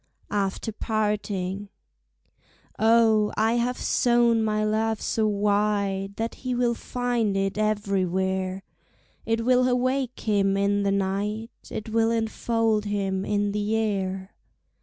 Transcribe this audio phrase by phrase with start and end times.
[0.31, 1.69] After Parting
[2.79, 8.63] Oh, I have sown my love so wide That he will find it everywhere;
[9.27, 14.31] It will awake him in the night, It will enfold him in the air.